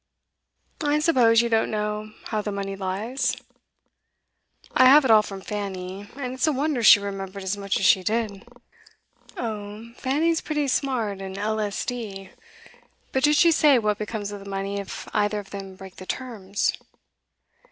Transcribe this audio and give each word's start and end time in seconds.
I 0.83 0.97
suppose 0.97 1.43
you 1.43 1.49
don't 1.49 1.69
know 1.69 2.11
how 2.23 2.41
the 2.41 2.51
money 2.51 2.75
lies?' 2.75 3.37
'I 4.75 4.85
have 4.85 5.05
it 5.05 5.11
all 5.11 5.21
from 5.21 5.41
Fanny, 5.41 6.07
and 6.15 6.33
it's 6.33 6.47
a 6.47 6.51
wonder 6.51 6.81
she 6.81 6.99
remembered 6.99 7.43
as 7.43 7.55
much 7.55 7.79
as 7.79 7.85
she 7.85 8.03
did.' 8.03 8.43
'Oh, 9.37 9.93
Fanny's 9.97 10.41
pretty 10.41 10.67
smart 10.69 11.21
in 11.21 11.37
L. 11.37 11.59
s. 11.59 11.85
d. 11.85 12.31
But 13.11 13.23
did 13.25 13.35
she 13.35 13.51
say 13.51 13.77
what 13.77 13.99
becomes 13.99 14.31
of 14.31 14.43
the 14.43 14.49
money 14.49 14.79
if 14.79 15.07
either 15.13 15.37
of 15.37 15.51
them 15.51 15.75
break 15.75 15.97
the 15.97 16.07
terms? 16.07 16.73